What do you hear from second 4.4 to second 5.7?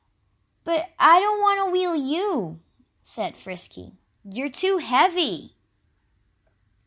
too heavy!"